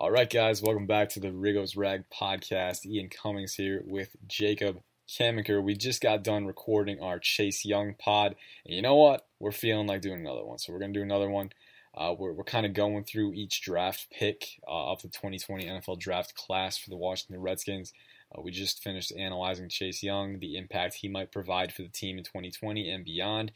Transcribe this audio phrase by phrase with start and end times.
[0.00, 2.86] All right, guys, welcome back to the Riggo's Rag podcast.
[2.86, 5.62] Ian Cummings here with Jacob Camenker.
[5.62, 8.34] We just got done recording our Chase Young pod,
[8.64, 9.26] and you know what?
[9.38, 11.50] We're feeling like doing another one, so we're gonna do another one.
[11.94, 15.98] Uh, we're we're kind of going through each draft pick uh, of the 2020 NFL
[15.98, 17.92] draft class for the Washington Redskins.
[18.34, 22.16] Uh, we just finished analyzing Chase Young, the impact he might provide for the team
[22.16, 23.52] in 2020 and beyond.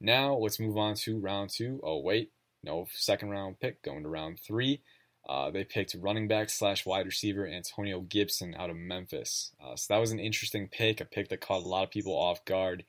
[0.00, 1.78] Now let's move on to round two.
[1.84, 2.32] Oh wait,
[2.64, 4.80] no second round pick going to round three.
[5.28, 9.52] Uh, they picked running back slash wide receiver Antonio Gibson out of Memphis.
[9.62, 12.12] Uh, so that was an interesting pick, a pick that caught a lot of people
[12.12, 12.84] off guard.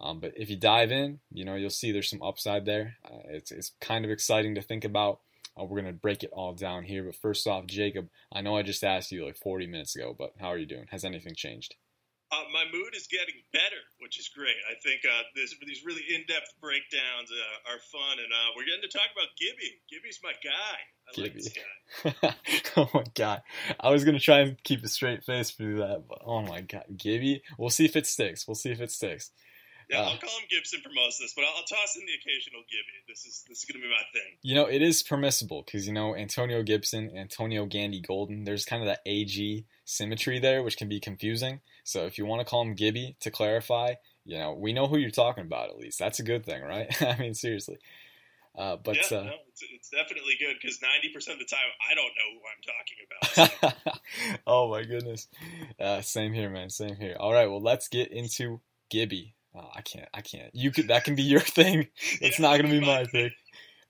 [0.00, 2.96] Um, but if you dive in, you know you'll see there's some upside there.
[3.04, 5.20] Uh, it's it's kind of exciting to think about.
[5.58, 7.04] Uh, we're gonna break it all down here.
[7.04, 10.32] But first off, Jacob, I know I just asked you like 40 minutes ago, but
[10.40, 10.86] how are you doing?
[10.90, 11.76] Has anything changed?
[12.32, 14.56] Uh, my mood is getting better, which is great.
[14.64, 18.88] I think uh, this, these really in-depth breakdowns uh, are fun, and uh, we're getting
[18.88, 19.76] to talk about Gibby.
[19.92, 20.78] Gibby's my guy.
[21.04, 21.28] I Gibby.
[21.28, 22.34] like this guy.
[22.78, 23.42] oh my god!
[23.78, 26.84] I was gonna try and keep a straight face through that, but oh my god,
[26.96, 27.42] Gibby.
[27.58, 28.48] We'll see if it sticks.
[28.48, 29.30] We'll see if it sticks.
[29.90, 32.06] Yeah, uh, I'll call him Gibson for most of this, but I'll, I'll toss in
[32.06, 32.96] the occasional Gibby.
[33.08, 34.38] This is this is gonna be my thing.
[34.40, 38.44] You know, it is permissible because you know Antonio Gibson, Antonio Gandy Golden.
[38.44, 41.60] There's kind of that AG symmetry there, which can be confusing.
[41.84, 43.94] So if you want to call him Gibby to clarify,
[44.24, 45.98] you know, we know who you're talking about at least.
[45.98, 46.88] That's a good thing, right?
[47.02, 47.78] I mean, seriously.
[48.56, 51.60] Uh, but yeah, uh, no, it's, it's, definitely good because ninety percent of the time
[51.90, 53.84] I don't know who I'm talking about.
[53.86, 54.40] So.
[54.46, 55.26] oh my goodness,
[55.80, 56.68] uh, same here, man.
[56.68, 57.16] Same here.
[57.18, 58.60] All right, well, let's get into
[58.90, 59.34] Gibby.
[59.54, 60.08] Oh, I can't.
[60.12, 60.54] I can't.
[60.54, 60.88] You could.
[60.88, 61.88] That can be your thing.
[62.20, 63.30] It's yeah, not gonna be my thing.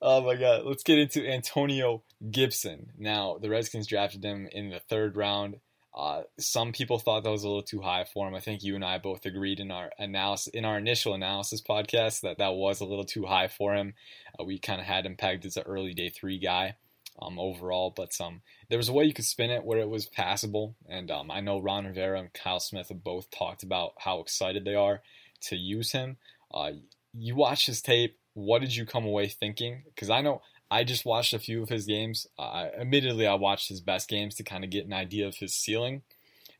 [0.01, 0.63] Oh my god.
[0.65, 2.93] Let's get into Antonio Gibson.
[2.99, 5.57] Now, the Redskins drafted him in the third round.
[5.95, 8.35] Uh, some people thought that was a little too high for him.
[8.35, 12.23] I think you and I both agreed in our analysis, in our initial analysis podcast,
[12.23, 13.95] that that was a little too high for him.
[14.39, 16.77] Uh, we kind of had him pegged as an early day three guy
[17.21, 18.17] um, overall, but
[18.69, 20.77] there was a way you could spin it where it was passable.
[20.89, 24.65] And um, I know Ron Rivera and Kyle Smith have both talked about how excited
[24.65, 25.03] they are
[25.43, 26.17] to use him.
[26.53, 26.73] Uh,
[27.13, 28.19] you watch his tape.
[28.35, 29.83] What did you come away thinking?
[29.85, 30.41] Because I know
[30.73, 32.27] I just watched a few of his games.
[32.39, 35.55] Uh, admittedly, I watched his best games to kind of get an idea of his
[35.55, 36.01] ceiling,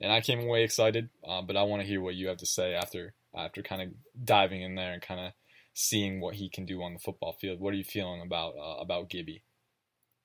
[0.03, 1.09] and I came away excited.
[1.27, 3.89] Uh, but I want to hear what you have to say after after kind of
[4.23, 5.33] diving in there and kind of
[5.73, 7.59] seeing what he can do on the football field.
[7.59, 9.43] What are you feeling about uh, about Gibby?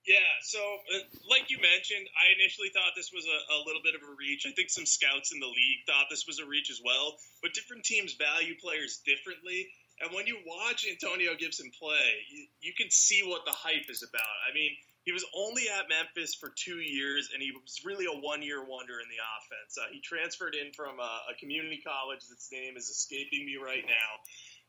[0.05, 3.95] Yeah, so uh, like you mentioned, I initially thought this was a, a, little bit
[3.95, 4.43] of a reach.
[4.47, 7.51] I think some scouts in the league thought this was a reach as well, but
[7.51, 9.67] different teams value players differently.
[9.99, 14.03] And when you watch Antonio Gibson play, you, you can see what the hype is
[14.03, 14.37] about.
[14.45, 14.71] I mean,
[15.07, 18.99] he was only at Memphis for two years, and he was really a one-year wonder
[18.99, 19.79] in the offense.
[19.79, 23.87] Uh, he transferred in from a, a, community college that's name is escaping me right
[23.87, 24.11] now.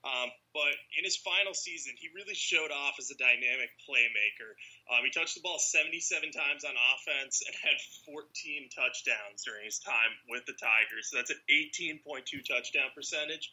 [0.07, 4.55] Um, but in his final season, he really showed off as a dynamic playmaker.
[4.87, 7.75] Um, he touched the ball 77 times on offense and had
[8.07, 11.11] 14 touchdowns during his time with the Tigers.
[11.11, 11.99] So that's an 18.2
[12.47, 13.51] touchdown percentage.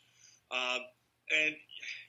[0.54, 0.86] Um,
[1.32, 1.56] and,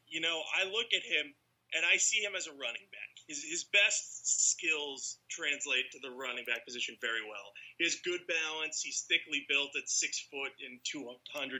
[0.08, 1.34] you know, I look at him
[1.74, 3.12] and I see him as a running back.
[3.26, 7.50] His, his best skills translate to the running back position very well.
[7.78, 8.80] He has good balance.
[8.80, 11.58] He's thickly built at six foot and 228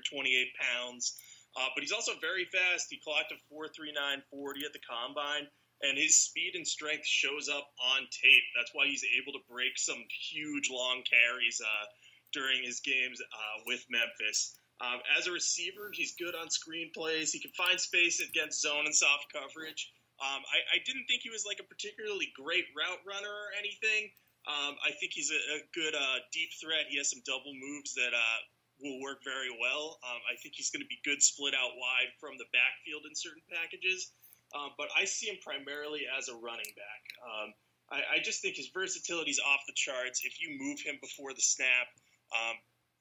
[0.63, 1.19] pounds.
[1.57, 2.87] Uh, but he's also very fast.
[2.91, 5.49] He clocked a 4.3940 at the combine,
[5.83, 8.47] and his speed and strength shows up on tape.
[8.55, 11.87] That's why he's able to break some huge long carries uh,
[12.33, 14.59] during his games uh, with Memphis.
[14.81, 17.33] Um, as a receiver, he's good on screen plays.
[17.33, 19.93] He can find space against zone and soft coverage.
[20.21, 24.09] Um, I, I, didn't think he was like a particularly great route runner or anything.
[24.49, 26.89] Um, I think he's a, a good uh, deep threat.
[26.89, 28.41] He has some double moves that uh,
[28.81, 30.01] will work very well.
[30.05, 33.13] Um, I think he's going to be good split out wide from the backfield in
[33.13, 34.13] certain packages.
[34.57, 37.03] Um, but I see him primarily as a running back.
[37.21, 37.49] Um,
[37.91, 40.23] I, I, just think his versatility is off the charts.
[40.25, 41.91] If you move him before the snap,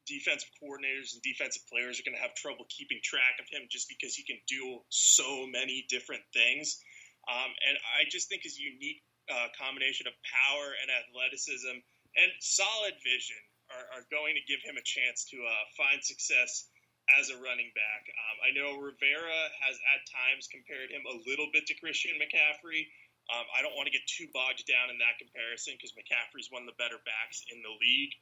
[0.06, 3.90] defensive coordinators and defensive players are going to have trouble keeping track of him just
[3.90, 6.80] because he can do so many different things.
[7.26, 11.82] Um, and I just think his unique uh, combination of power and athleticism
[12.16, 13.42] and solid vision
[13.74, 16.70] are, are, going to give him a chance to uh, find success
[17.18, 18.02] as a running back.
[18.06, 22.86] Um, I know Rivera has at times compared him a little bit to Christian McCaffrey.
[23.34, 26.62] Um, I don't want to get too bogged down in that comparison because McCaffrey's one
[26.62, 28.14] of the better backs in the league.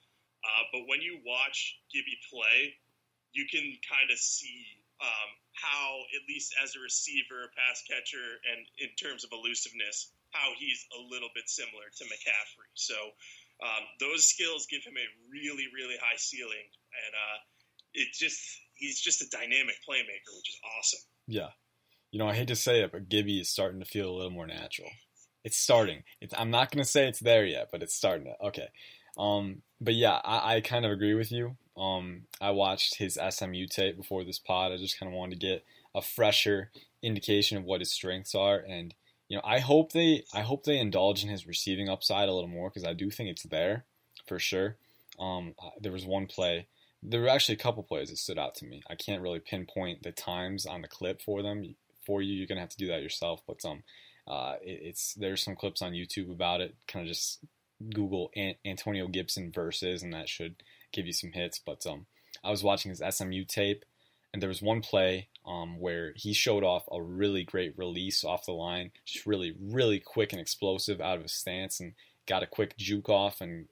[0.44, 2.76] Uh, but when you watch Gibby play,
[3.32, 4.68] you can kind of see
[5.02, 10.52] um, how, at least as a receiver, pass catcher, and in terms of elusiveness, how
[10.58, 12.70] he's a little bit similar to McCaffrey.
[12.74, 12.96] So
[13.62, 17.38] um, those skills give him a really, really high ceiling, and uh,
[17.94, 18.42] it just
[18.76, 21.02] he's just a dynamic playmaker, which is awesome.
[21.28, 21.50] Yeah,
[22.12, 24.32] you know I hate to say it, but Gibby is starting to feel a little
[24.32, 24.90] more natural.
[25.44, 26.04] It's starting.
[26.22, 28.26] It's, I'm not gonna say it's there yet, but it's starting.
[28.26, 28.68] To, okay.
[29.18, 31.58] Um, but yeah, I, I kind of agree with you.
[31.76, 34.72] Um, I watched his SMU tape before this pod.
[34.72, 36.72] I just kind of wanted to get a fresher
[37.02, 38.94] indication of what his strengths are, and
[39.28, 42.50] you know, I hope they I hope they indulge in his receiving upside a little
[42.50, 43.86] more because I do think it's there
[44.26, 44.78] for sure.
[45.20, 46.68] Um, there was one play.
[47.02, 48.84] There were actually a couple plays that stood out to me.
[48.90, 51.76] I can't really pinpoint the times on the clip for them
[52.06, 52.34] for you.
[52.34, 53.42] You're gonna have to do that yourself.
[53.46, 53.84] But um,
[54.28, 56.76] uh, it, it's there's some clips on YouTube about it.
[56.88, 57.40] Kind of just
[57.94, 58.32] Google
[58.66, 60.56] Antonio Gibson versus, and that should
[60.92, 61.60] give you some hits.
[61.60, 62.06] But um,
[62.44, 63.86] I was watching his SMU tape,
[64.34, 68.46] and there was one play um, where he showed off a really great release off
[68.46, 71.94] the line, just really, really quick and explosive out of his stance, and
[72.28, 73.68] got a quick juke off and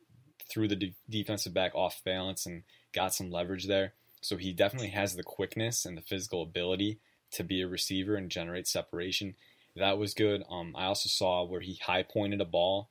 [0.50, 2.64] threw the de- defensive back off balance and
[2.94, 3.94] got some leverage there.
[4.22, 7.00] So he definitely has the quickness and the physical ability
[7.32, 9.36] to be a receiver and generate separation.
[9.76, 10.44] That was good.
[10.50, 12.90] Um, I also saw where he high pointed a ball.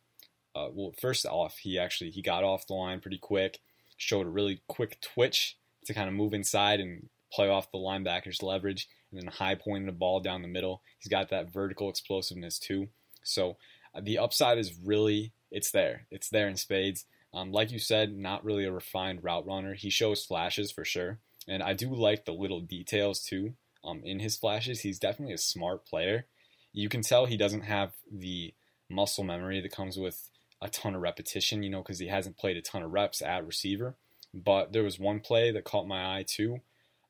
[0.55, 3.61] Uh, well, first off, he actually he got off the line pretty quick,
[3.97, 5.57] showed a really quick twitch
[5.87, 9.89] to kind of move inside and play off the linebacker's leverage, and then high pointed
[9.89, 10.83] a ball down the middle.
[10.99, 12.89] He's got that vertical explosiveness too.
[13.23, 13.57] So
[13.95, 16.07] uh, the upside is really it's there.
[16.11, 17.07] It's there in spades.
[17.33, 19.75] Um, like you said, not really a refined route runner.
[19.75, 23.55] He shows flashes for sure, and I do like the little details too.
[23.85, 26.27] Um, in his flashes, he's definitely a smart player.
[26.73, 28.53] You can tell he doesn't have the
[28.89, 30.29] muscle memory that comes with
[30.63, 33.47] a ton of repetition, you know, because he hasn't played a ton of reps at
[33.47, 33.97] receiver.
[34.33, 36.61] But there was one play that caught my eye too,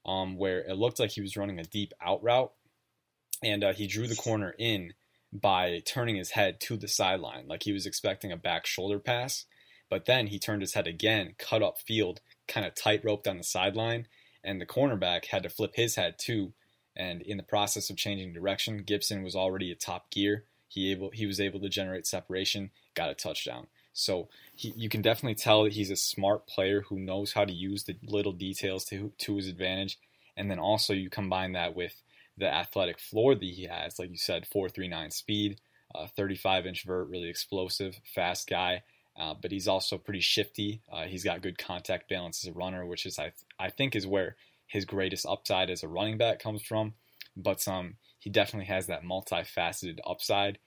[0.07, 2.53] um, where it looked like he was running a deep out route,
[3.43, 4.95] and uh, he drew the corner in
[5.33, 9.45] by turning his head to the sideline, like he was expecting a back shoulder pass.
[9.89, 13.39] But then he turned his head again, cut up field, kind of tight roped on
[13.39, 14.07] the sideline,
[14.43, 16.53] and the cornerback had to flip his head too.
[16.97, 20.45] And in the process of changing direction, Gibson was already at top gear.
[20.69, 22.71] He able he was able to generate separation,
[23.01, 23.67] got a touchdown.
[23.93, 27.53] So he, you can definitely tell that he's a smart player who knows how to
[27.53, 29.99] use the little details to to his advantage.
[30.37, 32.03] And then also you combine that with
[32.39, 35.61] the athletic floor that he has, like you said, 4.39 speed,
[35.95, 38.83] uh, 35 inch vert, really explosive, fast guy.
[39.19, 40.81] Uh, but he's also pretty shifty.
[40.91, 43.95] Uh, he's got good contact balance as a runner, which is I th- I think
[43.95, 44.37] is where
[44.67, 46.95] his greatest upside as a running back comes from.
[47.37, 50.59] But um, he definitely has that multifaceted upside,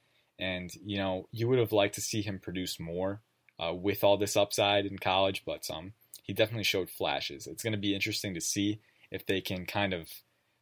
[0.43, 3.21] and you know you would have liked to see him produce more
[3.59, 5.93] uh, with all this upside in college, but um,
[6.23, 7.47] he definitely showed flashes.
[7.47, 8.79] It's going to be interesting to see
[9.11, 10.09] if they can kind of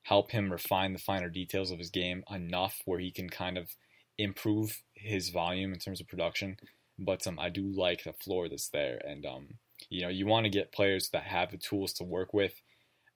[0.03, 3.75] help him refine the finer details of his game enough where he can kind of
[4.17, 6.57] improve his volume in terms of production
[7.01, 9.47] but um, I do like the floor that's there, and um,
[9.89, 12.53] you know, you want to get players that have the tools to work with.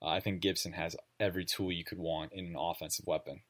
[0.02, 3.40] Uh, I think Gibson has every tool you could want in an offensive weapon.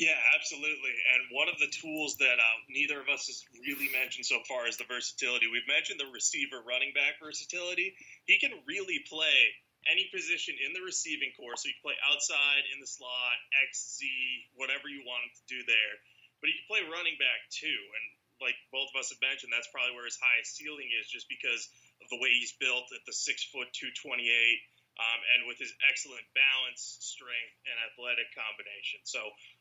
[0.00, 0.96] Yeah, absolutely.
[1.12, 4.64] And one of the tools that uh, neither of us has really mentioned so far
[4.64, 5.44] is the versatility.
[5.44, 7.92] We've mentioned the receiver running back versatility.
[8.24, 9.52] He can really play
[9.84, 11.52] any position in the receiving core.
[11.60, 13.36] So you can play outside, in the slot,
[13.68, 14.08] X, Z,
[14.56, 15.94] whatever you want him to do there.
[16.40, 17.68] But he can play running back too.
[17.68, 18.04] And
[18.40, 21.68] like both of us have mentioned, that's probably where his highest ceiling is, just because
[22.00, 24.60] of the way he's built at the six foot two twenty eight,
[24.96, 29.04] um, and with his excellent balance, strength, and athletic combination.
[29.04, 29.20] So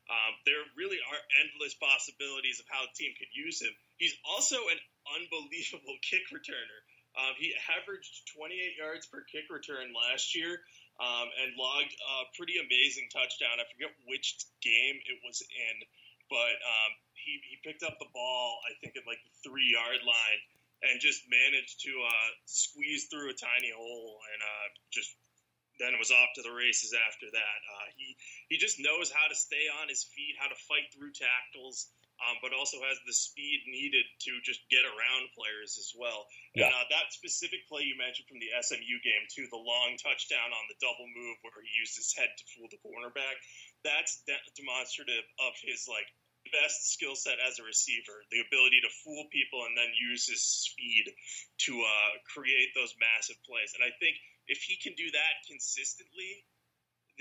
[0.09, 3.69] um, there really are endless possibilities of how the team could use him.
[4.01, 4.81] He's also an
[5.21, 6.81] unbelievable kick returner.
[7.17, 10.61] Um, he averaged 28 yards per kick return last year
[11.01, 13.61] um, and logged a pretty amazing touchdown.
[13.61, 15.75] I forget which game it was in,
[16.29, 20.01] but um, he, he picked up the ball, I think, at like the three yard
[20.05, 20.41] line
[20.85, 25.11] and just managed to uh, squeeze through a tiny hole and uh, just
[25.79, 27.59] then it was off to the races after that.
[27.65, 28.15] Uh, he
[28.51, 32.35] he just knows how to stay on his feet, how to fight through tackles, um,
[32.43, 36.27] but also has the speed needed to just get around players as well.
[36.51, 36.67] Yeah.
[36.67, 40.51] And uh, that specific play you mentioned from the SMU game too, the long touchdown
[40.51, 43.39] on the double move where he used his head to fool the cornerback,
[43.87, 46.07] that's de- demonstrative of his like
[46.51, 50.41] best skill set as a receiver the ability to fool people and then use his
[50.41, 51.05] speed
[51.59, 53.71] to uh, create those massive plays.
[53.75, 54.17] And I think
[54.49, 56.43] if he can do that consistently,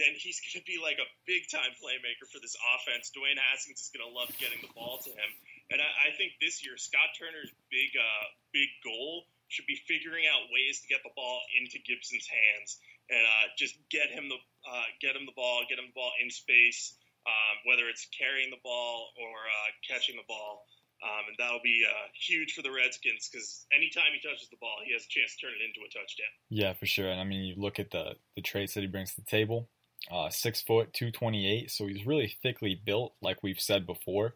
[0.00, 3.12] then he's going to be like a big time playmaker for this offense.
[3.12, 5.30] Dwayne Haskins is going to love getting the ball to him.
[5.70, 10.25] And I, I think this year, Scott Turner's big, uh, big goal should be figuring
[10.25, 12.78] out ways to get the ball into Gibson's hands
[13.11, 16.12] and uh, just get him the uh, get him the ball, get him the ball
[16.20, 16.94] in space,
[17.25, 20.68] um, whether it's carrying the ball or uh, catching the ball.
[21.02, 24.76] Um, and that'll be uh, huge for the Redskins because anytime he touches the ball,
[24.85, 26.26] he has a chance to turn it into a touchdown.
[26.50, 27.09] Yeah, for sure.
[27.09, 29.69] And I mean, you look at the the traits that he brings to the table.
[30.11, 31.71] Uh, six foot, two twenty eight.
[31.71, 34.35] So he's really thickly built, like we've said before.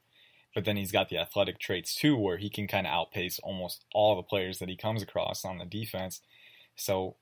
[0.54, 3.84] but then he's got the athletic traits too, where he can kind of outpace almost
[3.94, 6.20] all the players that he comes across on the defense.
[6.76, 7.16] So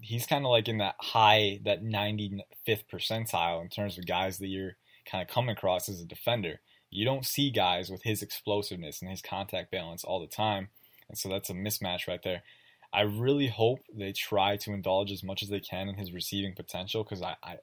[0.00, 4.48] he's kind of like in that high, that 95th percentile in terms of guys that
[4.48, 4.76] you're
[5.10, 6.60] kind of coming across as a defender.
[6.96, 10.68] You don't see guys with his explosiveness and his contact balance all the time.
[11.10, 12.42] And so that's a mismatch right there.
[12.90, 16.54] I really hope they try to indulge as much as they can in his receiving
[16.54, 17.56] potential because I, I,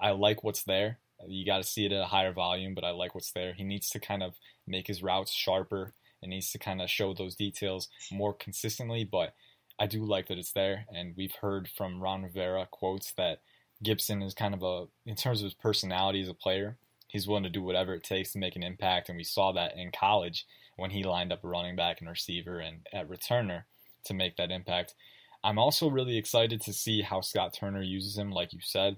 [0.00, 0.98] I like what's there.
[1.26, 3.54] You got to see it at a higher volume, but I like what's there.
[3.54, 4.34] He needs to kind of
[4.68, 9.02] make his routes sharper and needs to kind of show those details more consistently.
[9.02, 9.34] But
[9.80, 10.86] I do like that it's there.
[10.94, 13.40] And we've heard from Ron Rivera quotes that
[13.82, 16.76] Gibson is kind of a, in terms of his personality as a player,
[17.16, 19.08] he's willing to do whatever it takes to make an impact.
[19.08, 20.46] And we saw that in college
[20.76, 23.64] when he lined up a running back and receiver and at returner
[24.04, 24.94] to make that impact.
[25.42, 28.96] I'm also really excited to see how Scott Turner uses him, like you said,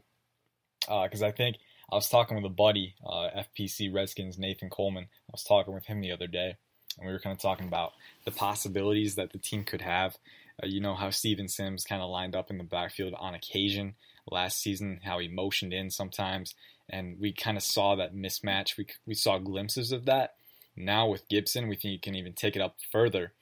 [0.80, 1.58] because uh, I think
[1.92, 5.04] I was talking with a buddy, uh, FPC Redskins Nathan Coleman.
[5.04, 6.56] I was talking with him the other day,
[6.98, 7.92] and we were kind of talking about
[8.24, 10.16] the possibilities that the team could have.
[10.60, 13.94] Uh, you know how Steven Sims kind of lined up in the backfield on occasion
[14.30, 16.54] last season, how he motioned in sometimes,
[16.90, 18.76] and we kind of saw that mismatch.
[18.76, 20.34] We we saw glimpses of that.
[20.76, 23.32] Now with Gibson, we think you can even take it up further,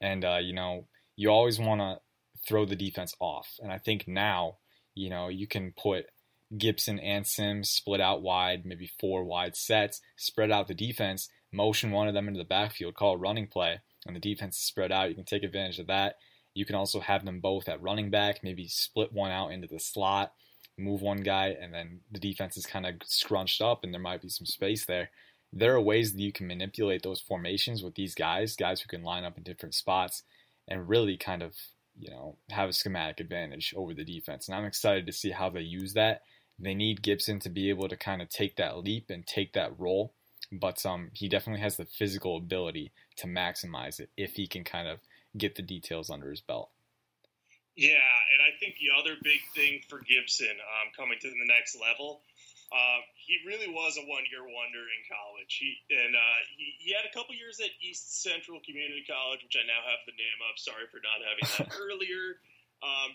[0.00, 0.86] and uh, you know
[1.16, 2.00] you always want to
[2.46, 4.58] throw the defense off, and I think now
[4.94, 6.06] you know you can put
[6.56, 11.90] Gibson and Sims split out wide, maybe four wide sets, spread out the defense, motion
[11.90, 14.92] one of them into the backfield, call a running play, and the defense is spread
[14.92, 15.08] out.
[15.08, 16.16] You can take advantage of that.
[16.54, 19.80] You can also have them both at running back, maybe split one out into the
[19.80, 20.32] slot,
[20.78, 24.22] move one guy, and then the defense is kind of scrunched up and there might
[24.22, 25.10] be some space there.
[25.52, 29.04] There are ways that you can manipulate those formations with these guys, guys who can
[29.04, 30.24] line up in different spots
[30.66, 31.54] and really kind of,
[31.96, 34.48] you know, have a schematic advantage over the defense.
[34.48, 36.22] And I'm excited to see how they use that
[36.58, 39.78] they need Gibson to be able to kind of take that leap and take that
[39.78, 40.14] role,
[40.52, 44.88] but um, he definitely has the physical ability to maximize it if he can kind
[44.88, 45.00] of
[45.36, 46.70] get the details under his belt.
[47.74, 51.74] Yeah, and I think the other big thing for Gibson um, coming to the next
[51.74, 52.22] level,
[52.70, 55.58] uh, he really was a one-year wonder in college.
[55.58, 59.58] He and uh, he, he, had a couple years at East Central Community College, which
[59.58, 60.54] I now have the name of.
[60.54, 62.38] Sorry for not having that earlier.
[62.78, 63.10] Um,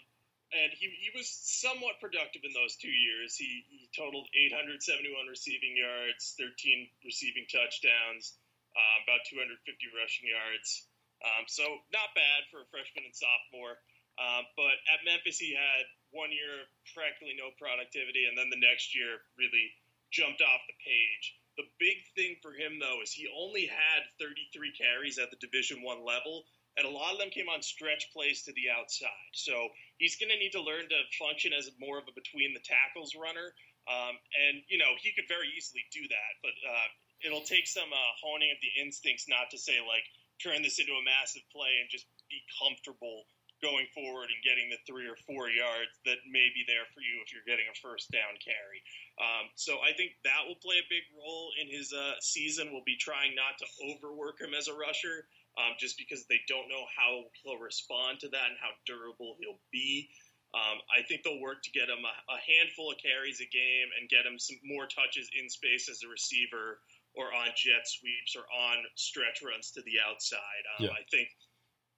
[0.50, 3.38] and he, he was somewhat productive in those two years.
[3.38, 8.34] He, he totaled 871 receiving yards, 13 receiving touchdowns,
[8.74, 9.56] uh, about 250
[9.94, 10.90] rushing yards.
[11.22, 11.64] Um, so
[11.94, 13.78] not bad for a freshman and sophomore.
[14.20, 18.92] Um, but at Memphis, he had one year practically no productivity, and then the next
[18.92, 19.72] year really
[20.12, 21.40] jumped off the page.
[21.56, 25.84] The big thing for him, though, is he only had 33 carries at the Division
[25.84, 26.44] One level,
[26.76, 29.32] and a lot of them came on stretch plays to the outside.
[29.34, 32.64] So he's going to need to learn to function as more of a between the
[32.64, 33.56] tackles runner.
[33.88, 36.88] Um, and you know he could very easily do that, but uh,
[37.26, 40.06] it'll take some uh, honing of the instincts not to say like
[40.40, 43.26] turn this into a massive play and just be comfortable
[43.60, 47.20] going forward and getting the three or four yards that may be there for you
[47.24, 48.80] if you're getting a first down carry.
[49.20, 52.72] Um, so I think that will play a big role in his uh, season.
[52.72, 55.28] We'll be trying not to overwork him as a rusher
[55.60, 59.60] um, just because they don't know how he'll respond to that and how durable he'll
[59.72, 60.08] be.
[60.50, 63.94] Um, I think they'll work to get him a, a, handful of carries a game
[63.94, 66.82] and get him some more touches in space as a receiver
[67.14, 70.64] or on jet sweeps or on stretch runs to the outside.
[70.74, 70.98] Um, yeah.
[70.98, 71.30] I think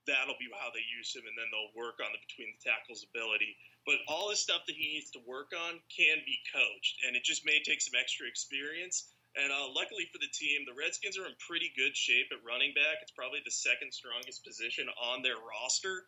[0.10, 3.06] that'll be how they use him, and then they'll work on the between the tackles
[3.06, 3.58] ability.
[3.86, 7.26] But all the stuff that he needs to work on can be coached, and it
[7.26, 9.10] just may take some extra experience.
[9.34, 12.76] And uh, luckily for the team, the Redskins are in pretty good shape at running
[12.76, 13.00] back.
[13.00, 16.04] It's probably the second strongest position on their roster.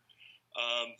[0.59, 0.91] Um,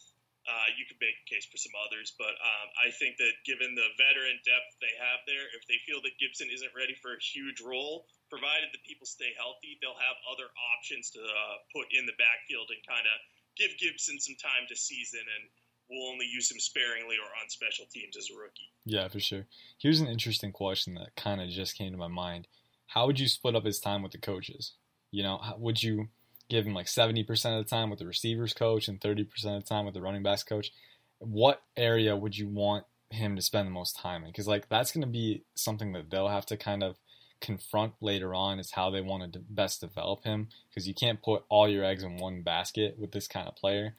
[0.43, 3.75] uh, you could make a case for some others, but um, I think that given
[3.75, 7.21] the veteran depth they have there, if they feel that Gibson isn't ready for a
[7.21, 12.10] huge role, provided the people stay healthy, they'll have other options to uh, put in
[12.10, 13.18] the backfield and kind of
[13.54, 15.44] give Gibson some time to season and
[15.86, 18.74] we'll only use him sparingly or on special teams as a rookie.
[18.86, 19.46] Yeah, for sure.
[19.78, 22.48] Here's an interesting question that kind of just came to my mind.
[22.88, 24.74] How would you split up his time with the coaches?
[25.12, 26.10] You know, would you
[26.50, 29.70] give him like 70% of the time with the receivers coach and 30% of the
[29.70, 30.72] time with the running backs coach?
[31.20, 34.30] What area would you want him to spend the most time in?
[34.30, 36.98] Because, like, that's going to be something that they'll have to kind of
[37.43, 41.43] confront later on is how they want to best develop him because you can't put
[41.50, 43.93] all your eggs in one basket with this kind of player.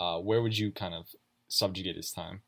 [0.00, 1.06] Uh, where would you kind of
[1.48, 2.42] subjugate his time?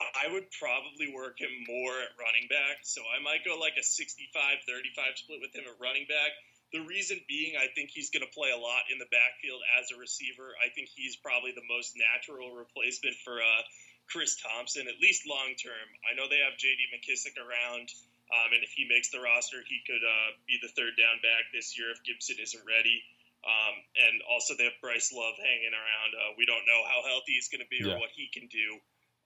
[0.00, 2.84] I would probably work him more at running back.
[2.84, 4.32] So I might go like a 65
[4.68, 6.36] 35 split with him at running back.
[6.72, 9.90] The reason being, I think he's going to play a lot in the backfield as
[9.90, 10.54] a receiver.
[10.62, 13.62] I think he's probably the most natural replacement for uh,
[14.06, 15.86] Chris Thompson, at least long term.
[16.06, 16.80] I know they have J.D.
[16.94, 17.90] McKissic around.
[18.30, 21.50] Um, and if he makes the roster, he could uh, be the third down back
[21.50, 23.02] this year if Gibson isn't ready.
[23.42, 26.10] Um, and also, they have Bryce Love hanging around.
[26.14, 28.78] Uh, we don't know how healthy he's going to be or what he can do.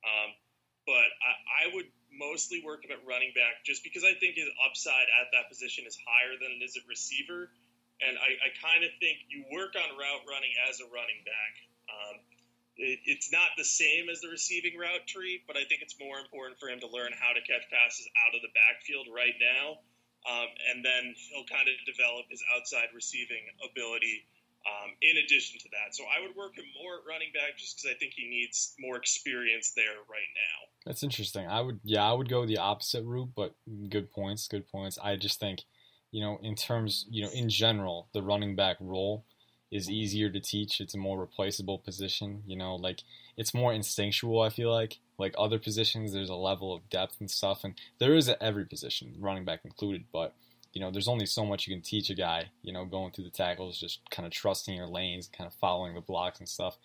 [0.07, 0.31] Um,
[0.87, 1.33] but I,
[1.69, 5.35] I would mostly work him at running back just because I think his upside at
[5.35, 7.51] that position is higher than it is at receiver.
[8.05, 11.53] And I, I kind of think you work on route running as a running back.
[12.77, 16.19] It, it's not the same as the receiving route tree, but I think it's more
[16.19, 19.79] important for him to learn how to catch passes out of the backfield right now.
[20.25, 24.25] Um, and then he'll kind of develop his outside receiving ability
[24.65, 25.95] um, in addition to that.
[25.95, 28.75] So I would work him more at running back just because I think he needs
[28.81, 30.59] more experience there right now.
[30.87, 31.47] That's interesting.
[31.47, 33.55] I would, yeah, I would go the opposite route, but
[33.89, 34.99] good points, good points.
[35.03, 35.61] I just think,
[36.11, 39.25] you know, in terms, you know, in general, the running back role
[39.75, 40.81] is easier to teach.
[40.81, 43.03] It's a more replaceable position, you know, like
[43.37, 45.01] it's more instinctual, I feel like.
[45.19, 49.17] Like other positions, there's a level of depth and stuff, and there is every position,
[49.19, 50.33] running back included, but
[50.73, 53.25] you know, there's only so much you can teach a guy, you know, going through
[53.25, 56.79] the tackles, just kind of trusting your lanes, kind of following the blocks and stuff.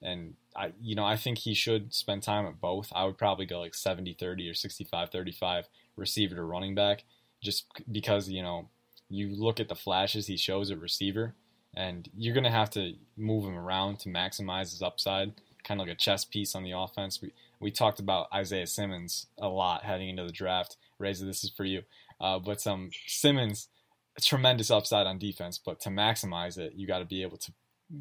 [0.00, 2.92] And I, you know, I think he should spend time at both.
[2.92, 7.04] I would probably go like 70 30 or 65 35 receiver to running back,
[7.40, 8.68] just because, you know,
[9.08, 11.34] you look at the flashes he shows at receiver,
[11.74, 15.32] and you're going to have to move him around to maximize his upside,
[15.64, 17.20] kind of like a chess piece on the offense.
[17.22, 20.76] We, we talked about Isaiah Simmons a lot heading into the draft.
[20.98, 21.82] Razor, this is for you.
[22.20, 23.68] Uh, but some Simmons,
[24.20, 27.52] tremendous upside on defense, but to maximize it, you got to be able to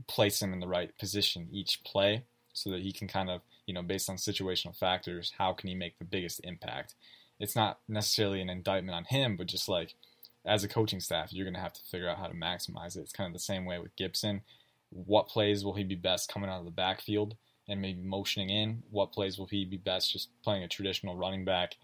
[0.08, 2.24] place him in the right position each play
[2.54, 5.76] so that he can kind of, you know, based on situational factors, how can he
[5.76, 6.96] make the biggest impact?
[7.40, 9.96] It's not necessarily an indictment on him, but just like
[10.46, 13.02] as a coaching staff, you're going to have to figure out how to maximize it.
[13.02, 14.42] It's kind of the same way with Gibson.
[14.90, 17.36] What plays will he be best coming out of the backfield
[17.70, 18.84] and maybe motioning in?
[18.90, 21.76] What plays will he be best just playing a traditional running back?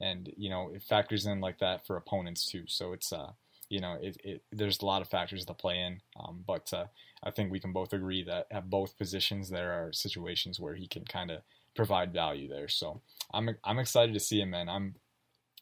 [0.00, 2.64] And, you know, it factors in like that for opponents too.
[2.66, 3.32] So it's, uh,
[3.68, 6.00] you know, it, it, there's a lot of factors to play in.
[6.20, 6.86] Um, but uh,
[7.24, 10.86] I think we can both agree that at both positions there are situations where he
[10.86, 11.40] can kind of
[11.74, 12.68] provide value there.
[12.68, 13.00] So
[13.32, 14.68] I'm I'm excited to see him, man.
[14.68, 14.94] I'm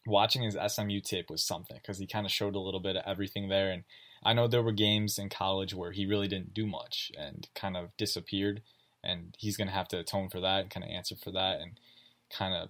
[0.05, 3.03] watching his SMU tape was something because he kind of showed a little bit of
[3.05, 3.71] everything there.
[3.71, 3.83] And
[4.23, 7.77] I know there were games in college where he really didn't do much and kind
[7.77, 8.61] of disappeared.
[9.03, 11.59] And he's going to have to atone for that and kind of answer for that
[11.59, 11.79] and
[12.29, 12.69] kind of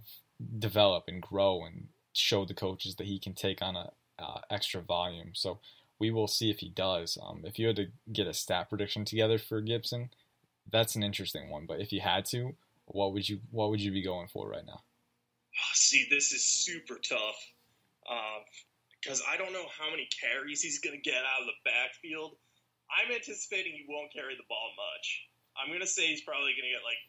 [0.58, 4.82] develop and grow and show the coaches that he can take on a uh, extra
[4.82, 5.32] volume.
[5.34, 5.60] So
[6.00, 7.18] we will see if he does.
[7.22, 10.10] Um, if you had to get a stat prediction together for Gibson,
[10.70, 11.66] that's an interesting one.
[11.66, 14.66] But if you had to, what would you what would you be going for right
[14.66, 14.82] now?
[15.74, 17.40] See, this is super tough
[19.02, 22.38] because I don't know how many carries he's going to get out of the backfield.
[22.92, 25.28] I'm anticipating he won't carry the ball much.
[25.56, 27.00] I'm going to say he's probably going to get like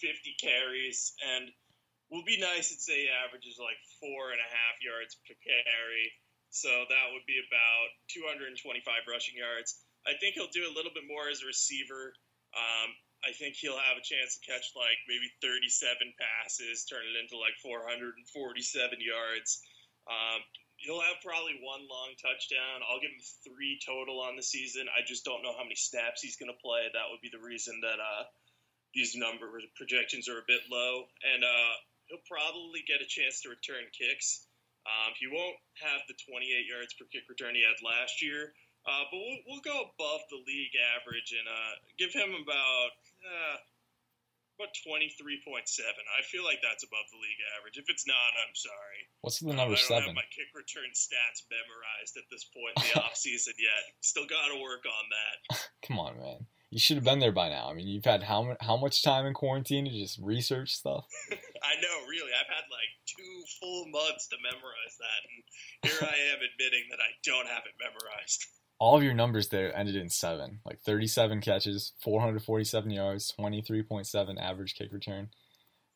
[0.00, 1.50] 50 carries, and
[2.10, 6.12] will be nice and say averages like four and a half yards per carry.
[6.52, 9.80] So that would be about 225 rushing yards.
[10.04, 12.12] I think he'll do a little bit more as a receiver.
[12.52, 17.14] Um, I think he'll have a chance to catch like maybe 37 passes, turn it
[17.14, 18.18] into like 447
[18.98, 19.62] yards.
[20.10, 20.42] Um,
[20.82, 22.82] he'll have probably one long touchdown.
[22.82, 24.90] I'll give him three total on the season.
[24.90, 26.90] I just don't know how many snaps he's going to play.
[26.90, 28.26] That would be the reason that uh,
[28.90, 29.46] these number
[29.78, 31.06] projections are a bit low.
[31.22, 31.74] And uh,
[32.10, 34.50] he'll probably get a chance to return kicks.
[34.82, 38.50] Um, he won't have the 28 yards per kick return he had last year,
[38.86, 42.92] uh, but we'll, we'll go above the league average and uh, give him about
[43.22, 43.56] uh,
[44.60, 45.32] about 23.7.
[45.56, 47.78] I feel like that's above the league average.
[47.80, 49.00] If it's not, I'm sorry.
[49.24, 50.12] What's the Um, number I don't seven?
[50.12, 53.82] have my kick return stats memorized at this point in the offseason yet.
[54.04, 55.36] Still got to work on that.
[55.88, 56.46] Come on, man.
[56.72, 57.68] You should have been there by now.
[57.68, 61.04] I mean, you've had how how much time in quarantine to just research stuff?
[61.30, 62.32] I know, really.
[62.32, 65.36] I've had like two full months to memorize that, and
[65.92, 68.46] here I am admitting that I don't have it memorized.
[68.82, 74.74] All of your numbers there ended in seven, like 37 catches, 447 yards, 23.7 average
[74.74, 75.28] kick return.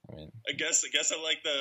[0.08, 1.58] I mean, I guess I guess I like the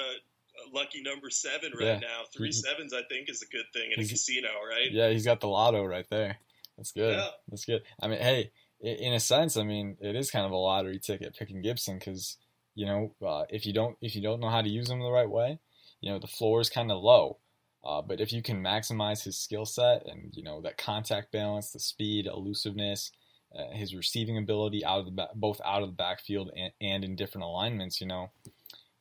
[0.71, 1.99] lucky number seven right Yeah.
[1.99, 2.21] now.
[2.35, 4.91] Three sevens, I think, is a good thing in a casino, right?
[4.91, 6.37] yeah, he's got the lotto right there.
[6.77, 7.17] That's good.
[7.17, 7.29] Yeah.
[7.49, 7.81] That's good.
[7.99, 11.35] I mean, hey, in a sense, I mean, it is kind of a lottery ticket
[11.35, 12.37] picking Gibson because
[12.75, 15.09] you know uh, if you don't if you don't know how to use him the
[15.09, 15.57] right way,
[16.01, 17.39] you know the floor is kind of low.
[17.85, 21.71] Uh, but if you can maximize his skill set and you know that contact balance,
[21.71, 23.11] the speed, elusiveness,
[23.55, 27.03] uh, his receiving ability out of the ba- both out of the backfield and, and
[27.03, 28.31] in different alignments, you know,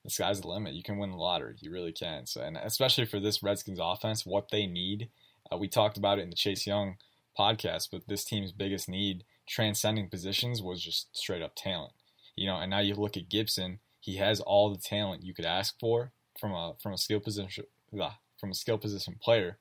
[0.04, 0.74] the sky's the limit.
[0.74, 1.56] You can win the lottery.
[1.60, 2.26] You really can.
[2.26, 5.08] So, and especially for this Redskins offense, what they need,
[5.50, 6.96] uh, we talked about it in the Chase Young
[7.38, 11.92] podcast, but this team's biggest need, transcending positions, was just straight up talent.
[12.36, 13.80] You know, and now you look at Gibson.
[13.98, 17.64] He has all the talent you could ask for from a from a skill position,
[18.38, 19.58] from a skill position player,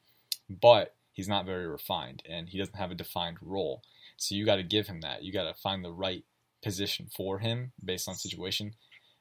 [0.50, 3.82] but he's not very refined and he doesn't have a defined role.
[4.18, 5.24] So you got to give him that.
[5.24, 6.24] You got to find the right
[6.64, 8.74] position for him based on situation.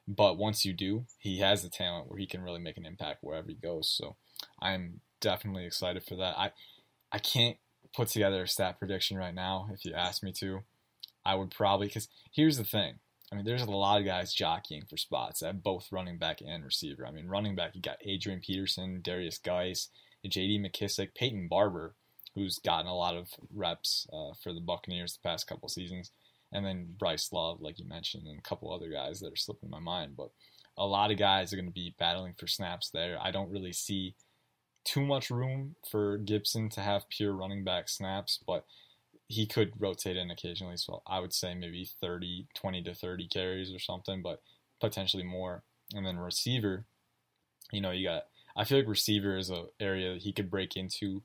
[0.08, 3.22] But once you do, he has the talent where he can really make an impact
[3.22, 3.88] wherever he goes.
[3.88, 4.16] So
[4.60, 6.36] I'm definitely excited for that.
[6.38, 6.52] I
[7.12, 7.56] I can't
[7.94, 9.68] put together a stat prediction right now.
[9.72, 10.60] If you ask me to,
[11.24, 12.94] I would probably because here's the thing.
[13.32, 16.62] I mean, there's a lot of guys jockeying for spots at both running back and
[16.62, 17.06] receiver.
[17.06, 19.88] I mean, running back, you got Adrian Peterson, Darius Guice,
[20.28, 20.58] J.D.
[20.58, 21.94] McKissic, Peyton Barber,
[22.34, 26.10] who's gotten a lot of reps uh, for the Buccaneers the past couple seasons,
[26.52, 29.70] and then Bryce Love, like you mentioned, and a couple other guys that are slipping
[29.70, 30.14] my mind.
[30.14, 30.28] But
[30.76, 33.18] a lot of guys are going to be battling for snaps there.
[33.20, 34.14] I don't really see
[34.84, 38.66] too much room for Gibson to have pure running back snaps, but
[39.32, 40.76] he could rotate in occasionally.
[40.76, 44.42] So I would say maybe 30, 20 to 30 carries or something, but
[44.78, 45.62] potentially more.
[45.94, 46.84] And then receiver,
[47.72, 50.76] you know, you got, I feel like receiver is an area that he could break
[50.76, 51.22] into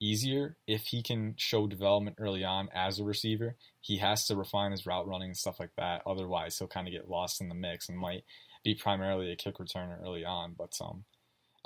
[0.00, 3.56] easier if he can show development early on as a receiver.
[3.80, 6.02] He has to refine his route running and stuff like that.
[6.06, 8.22] Otherwise, he'll kind of get lost in the mix and might
[8.62, 10.54] be primarily a kick returner early on.
[10.56, 11.04] But um,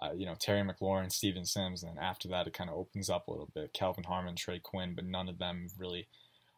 [0.02, 3.08] uh, you know, Terry McLaurin, Steven Sims, and then after that it kind of opens
[3.08, 3.72] up a little bit.
[3.72, 6.08] Kelvin Harmon, Trey Quinn, but none of them really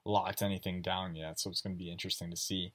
[0.04, 1.40] locked anything down yet.
[1.40, 2.72] So it's going to be interesting to see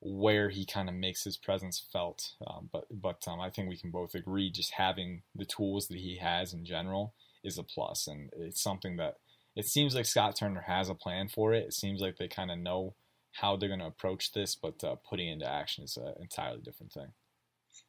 [0.00, 2.32] where he kind of makes his presence felt.
[2.46, 5.98] Um, but but um, I think we can both agree just having the tools that
[5.98, 9.16] he has in general is a plus, and it's something that
[9.56, 11.66] it seems like Scott Turner has a plan for it.
[11.66, 12.94] It seems like they kind of know
[13.32, 16.92] how they're going to approach this, but uh, putting into action is an entirely different
[16.92, 17.12] thing.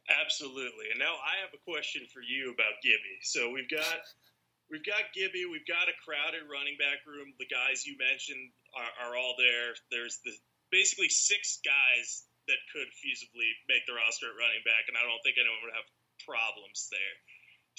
[0.04, 0.92] Absolutely.
[0.92, 3.24] And now I have a question for you about Gibby.
[3.24, 4.04] So we've got
[4.70, 7.32] we've got Gibby, we've got a crowded running back room.
[7.40, 9.72] The guys you mentioned are, are all there.
[9.88, 10.32] There's the
[10.68, 15.20] basically six guys that could feasibly make the roster at running back, and I don't
[15.24, 15.88] think anyone would have
[16.20, 17.16] problems there.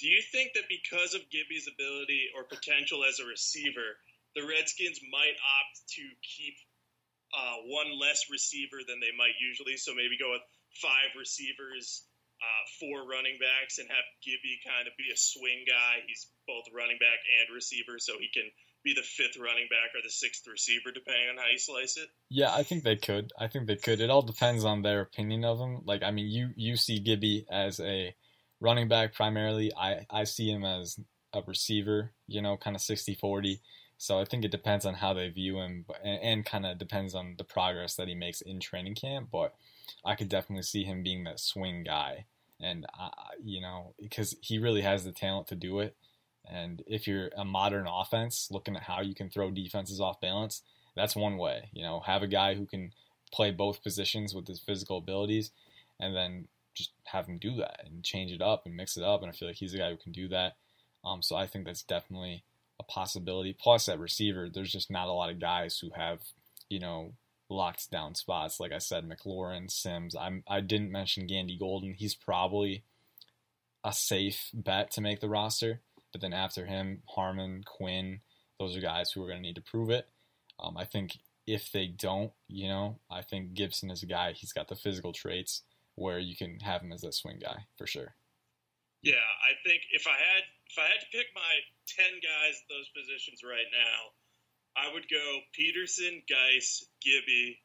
[0.02, 3.96] Do you think that because of Gibby's ability or potential as a receiver,
[4.34, 6.58] the Redskins might opt to keep
[7.32, 9.78] uh, one less receiver than they might usually?
[9.78, 10.44] So maybe go with
[10.82, 12.04] five receivers
[12.42, 16.04] uh, four running backs and have Gibby kind of be a swing guy.
[16.06, 18.48] He's both running back and receiver, so he can
[18.84, 22.08] be the fifth running back or the sixth receiver, depending on how you slice it.
[22.30, 23.32] Yeah, I think they could.
[23.38, 24.00] I think they could.
[24.00, 25.80] It all depends on their opinion of him.
[25.84, 28.14] Like, I mean, you you see Gibby as a
[28.60, 29.72] running back primarily.
[29.74, 31.00] I I see him as
[31.32, 32.12] a receiver.
[32.26, 33.60] You know, kind of 60-40.
[33.98, 37.14] So I think it depends on how they view him, and, and kind of depends
[37.14, 39.28] on the progress that he makes in training camp.
[39.32, 39.54] But
[40.04, 42.26] I could definitely see him being that swing guy,
[42.60, 43.10] and uh,
[43.42, 45.96] you know because he really has the talent to do it.
[46.48, 50.62] And if you're a modern offense, looking at how you can throw defenses off balance,
[50.94, 51.70] that's one way.
[51.72, 52.92] You know, have a guy who can
[53.32, 55.50] play both positions with his physical abilities,
[55.98, 59.22] and then just have him do that and change it up and mix it up.
[59.22, 60.56] And I feel like he's a guy who can do that.
[61.04, 62.44] Um, so I think that's definitely
[62.78, 63.56] a possibility.
[63.58, 66.20] Plus, at receiver, there's just not a lot of guys who have,
[66.68, 67.12] you know,
[67.48, 68.60] locked down spots.
[68.60, 70.14] Like I said, McLaurin, Sims.
[70.14, 71.94] I'm, I didn't mention Gandy Golden.
[71.94, 72.84] He's probably
[73.84, 75.80] a safe bet to make the roster.
[76.12, 78.20] But then after him, Harmon, Quinn,
[78.58, 80.08] those are guys who are going to need to prove it.
[80.58, 84.32] Um, I think if they don't, you know, I think Gibson is a guy.
[84.32, 85.62] He's got the physical traits
[85.94, 88.14] where you can have him as that swing guy for sure.
[89.02, 91.54] Yeah, I think if I had if I had to pick my
[91.86, 94.10] ten guys at those positions right now,
[94.76, 97.58] I would go Peterson, Guice, Gibby,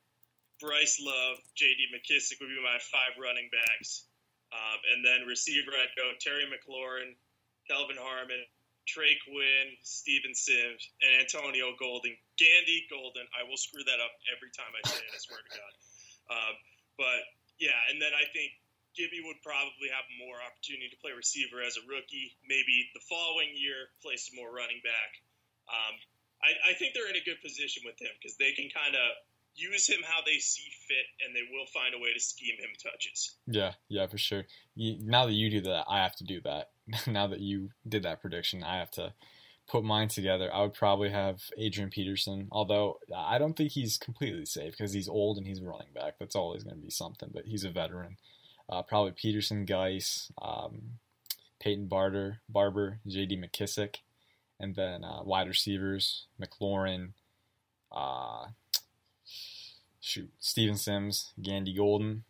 [0.63, 1.91] Bryce Love, J.D.
[1.91, 4.07] McKissic would be my five running backs.
[4.55, 7.15] Um, and then receiver, I'd go Terry McLaurin,
[7.67, 8.39] Kelvin Harmon,
[8.87, 12.15] Trey Quinn, Steven Sims, and Antonio Golden.
[12.39, 13.27] Gandy Golden.
[13.35, 15.73] I will screw that up every time I say it, I swear to God.
[16.31, 16.55] Um,
[16.95, 17.21] but
[17.59, 18.55] yeah, and then I think
[18.95, 22.35] Gibby would probably have more opportunity to play receiver as a rookie.
[22.43, 25.11] Maybe the following year, play some more running back.
[25.71, 25.95] Um,
[26.43, 29.07] I, I think they're in a good position with him because they can kind of
[29.55, 32.69] use him how they see fit, and they will find a way to scheme him
[32.81, 33.35] touches.
[33.47, 34.45] Yeah, yeah, for sure.
[34.75, 36.69] You, now that you do that, I have to do that.
[37.07, 39.13] now that you did that prediction, I have to
[39.67, 40.53] put mine together.
[40.53, 45.07] I would probably have Adrian Peterson, although I don't think he's completely safe because he's
[45.07, 46.15] old and he's running back.
[46.19, 48.17] That's always going to be something, but he's a veteran.
[48.69, 50.99] Uh, probably Peterson, Guice, um,
[51.59, 53.37] Peyton Barter, Barber, J.D.
[53.37, 53.97] McKissic
[54.61, 57.09] and then uh, wide receivers McLaurin,
[57.91, 58.45] uh,
[59.99, 62.23] shoot, Steven Sims, Gandy Golden,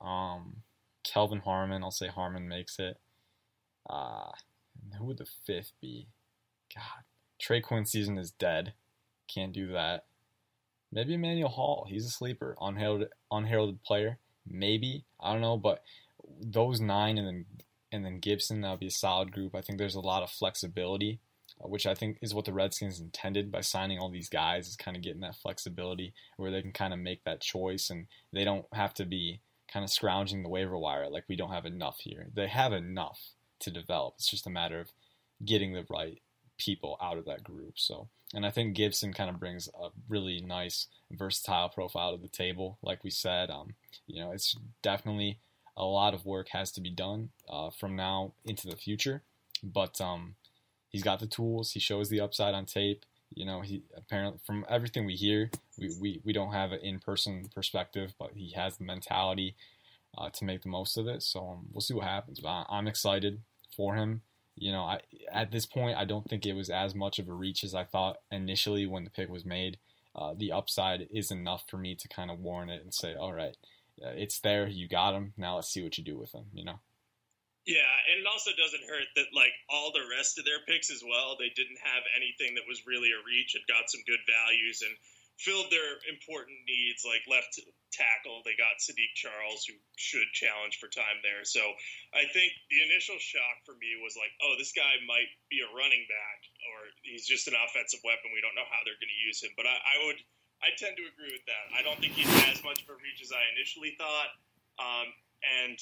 [0.00, 0.58] um,
[1.02, 1.82] Kelvin Harmon.
[1.82, 2.98] I'll say Harmon makes it.
[3.88, 4.30] Uh,
[4.98, 6.06] who would the fifth be?
[6.74, 7.04] God,
[7.40, 8.74] Trey Quinn season is dead.
[9.26, 10.04] Can't do that.
[10.92, 11.86] Maybe Emmanuel Hall.
[11.88, 14.18] He's a sleeper, unheralded, unheralded player.
[14.46, 15.82] Maybe I don't know, but
[16.40, 17.44] those nine and then
[17.92, 18.60] and then Gibson.
[18.60, 19.54] that'll be a solid group.
[19.54, 21.20] I think there's a lot of flexibility,
[21.62, 24.68] which I think is what the Redskins intended by signing all these guys.
[24.68, 28.06] Is kind of getting that flexibility where they can kind of make that choice, and
[28.32, 29.40] they don't have to be
[29.72, 32.26] kind of scrounging the waiver wire like we don't have enough here.
[32.34, 33.20] They have enough
[33.60, 34.14] to develop.
[34.16, 34.90] It's just a matter of
[35.44, 36.20] getting the right
[36.58, 37.74] people out of that group.
[37.76, 42.28] So, and I think Gibson kind of brings a really nice, versatile profile to the
[42.28, 42.78] table.
[42.82, 43.74] Like we said, um,
[44.06, 45.38] you know, it's definitely
[45.76, 49.22] a lot of work has to be done uh, from now into the future,
[49.62, 50.34] but um,
[50.90, 51.72] he's got the tools.
[51.72, 53.06] He shows the upside on tape.
[53.30, 57.50] You know, he apparently from everything we hear, we, we, we don't have an in-person
[57.54, 59.56] perspective, but he has the mentality
[60.18, 61.22] uh, to make the most of it.
[61.22, 62.40] So um, we'll see what happens.
[62.40, 63.40] But I'm excited
[63.74, 64.22] for him
[64.60, 65.00] you know, I,
[65.32, 67.84] at this point, I don't think it was as much of a reach as I
[67.84, 69.78] thought initially when the pick was made.
[70.14, 73.32] Uh, the upside is enough for me to kind of warn it and say, all
[73.32, 73.56] right,
[74.04, 74.68] uh, it's there.
[74.68, 75.32] You got him.
[75.36, 76.80] Now let's see what you do with him, you know?
[77.70, 81.06] Yeah, and it also doesn't hurt that, like, all the rest of their picks as
[81.06, 83.54] well, they didn't have anything that was really a reach.
[83.54, 84.90] It got some good values and
[85.38, 87.62] filled their important needs, like left
[87.94, 88.42] tackle.
[88.42, 91.46] They got Saahdiq Charles, who should challenge for time there.
[91.46, 91.62] So
[92.10, 95.70] I think the initial shock for me was like, oh, this guy might be a
[95.70, 96.38] running back,
[96.74, 98.34] or he's just an offensive weapon.
[98.34, 99.54] We don't know how they're going to use him.
[99.54, 100.18] But I, I would,
[100.58, 101.70] I tend to agree with that.
[101.70, 104.34] I don't think he's as much of a reach as I initially thought.
[104.76, 105.08] Um,
[105.40, 105.78] and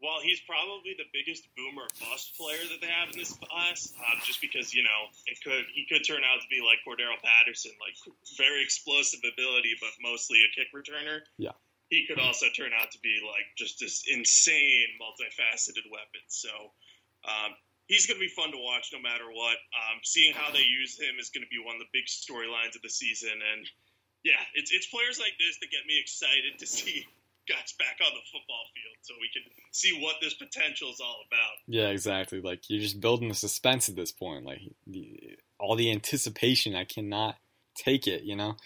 [0.00, 4.18] while he's probably the biggest boomer bust player that they have in this class, um,
[4.24, 7.72] just because you know it could he could turn out to be like Cordarrelle Patterson,
[7.80, 7.96] like
[8.36, 11.20] very explosive ability, but mostly a kick returner.
[11.36, 11.56] Yeah,
[11.88, 16.24] he could also turn out to be like just this insane, multifaceted weapon.
[16.28, 16.72] So.
[17.20, 17.52] Um,
[17.84, 19.60] he's going to be fun to watch no matter what.
[19.76, 22.72] Um, seeing how they use him is going to be one of the big storylines
[22.78, 23.68] of the season, and
[24.24, 27.04] yeah, it's it's players like this that get me excited to see
[27.48, 31.22] guys back on the football field so we can see what this potential is all
[31.26, 31.56] about.
[31.66, 32.40] Yeah, exactly.
[32.40, 34.44] Like you're just building the suspense at this point.
[34.44, 34.60] Like
[35.58, 37.36] all the anticipation, I cannot
[37.74, 38.22] take it.
[38.22, 38.56] You know.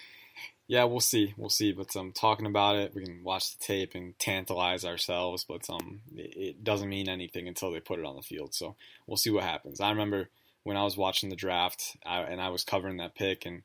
[0.66, 1.34] Yeah, we'll see.
[1.36, 1.72] We'll see.
[1.72, 5.44] But um, talking about it, we can watch the tape and tantalize ourselves.
[5.44, 8.54] But um, it, doesn't mean anything until they put it on the field.
[8.54, 9.80] So we'll see what happens.
[9.80, 10.30] I remember
[10.62, 13.62] when I was watching the draft I, and I was covering that pick and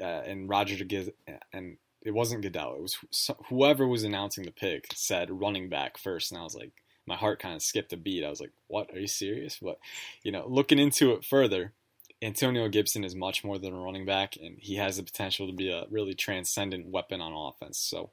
[0.00, 1.10] uh, and Roger give
[1.52, 2.76] and it wasn't Goodell.
[2.76, 6.72] It was whoever was announcing the pick said running back first, and I was like,
[7.06, 8.24] my heart kind of skipped a beat.
[8.24, 8.90] I was like, what?
[8.92, 9.58] Are you serious?
[9.60, 9.78] But
[10.22, 11.72] you know, looking into it further,
[12.22, 15.52] Antonio Gibson is much more than a running back, and he has the potential to
[15.52, 17.78] be a really transcendent weapon on offense.
[17.78, 18.10] So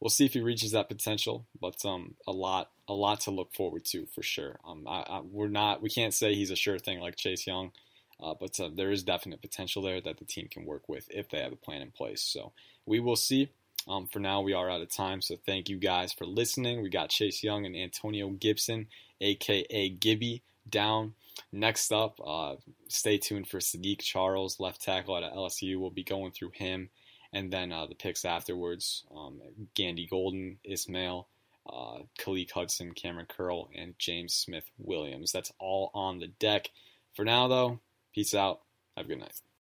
[0.00, 1.46] we'll see if he reaches that potential.
[1.60, 4.58] But um, a lot, a lot to look forward to for sure.
[4.66, 7.72] Um, I, I, we're not, we can't say he's a sure thing like Chase Young.
[8.20, 11.28] Uh, but uh, there is definite potential there that the team can work with if
[11.28, 12.20] they have a plan in place.
[12.20, 12.52] So
[12.88, 13.50] we will see.
[13.86, 16.82] Um, for now, we are out of time, so thank you guys for listening.
[16.82, 18.88] We got Chase Young and Antonio Gibson,
[19.20, 21.14] aka Gibby, down.
[21.52, 22.56] Next up, uh,
[22.88, 25.78] stay tuned for Saahdiq Charles, left tackle at LSU.
[25.78, 26.90] We'll be going through him,
[27.32, 29.40] and then uh, the picks afterwards: um,
[29.74, 31.28] Gandy Golden, Ismael,
[31.66, 35.32] uh, Khaleke Hudson, Kamren Curl, and James Smith Williams.
[35.32, 36.70] That's all on the deck.
[37.14, 37.80] For now, though,
[38.14, 38.60] peace out.
[38.96, 39.40] Have a good night.